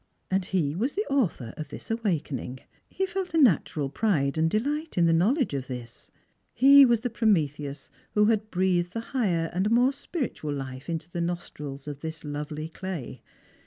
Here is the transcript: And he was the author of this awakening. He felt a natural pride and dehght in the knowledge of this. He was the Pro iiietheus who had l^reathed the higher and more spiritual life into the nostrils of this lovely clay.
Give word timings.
And 0.31 0.45
he 0.45 0.73
was 0.75 0.93
the 0.95 1.05
author 1.11 1.53
of 1.57 1.67
this 1.67 1.91
awakening. 1.91 2.61
He 2.89 3.05
felt 3.05 3.35
a 3.35 3.37
natural 3.39 3.87
pride 3.87 4.35
and 4.35 4.49
dehght 4.49 4.97
in 4.97 5.05
the 5.05 5.13
knowledge 5.13 5.53
of 5.53 5.67
this. 5.67 6.09
He 6.55 6.87
was 6.87 7.01
the 7.01 7.09
Pro 7.11 7.27
iiietheus 7.27 7.91
who 8.15 8.25
had 8.25 8.49
l^reathed 8.49 8.93
the 8.93 8.99
higher 9.13 9.51
and 9.53 9.69
more 9.69 9.91
spiritual 9.91 10.53
life 10.55 10.89
into 10.89 11.07
the 11.07 11.21
nostrils 11.21 11.87
of 11.87 11.99
this 11.99 12.23
lovely 12.23 12.67
clay. 12.67 13.21